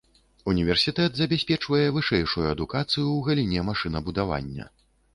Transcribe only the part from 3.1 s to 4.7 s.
ў галіне машынабудавання.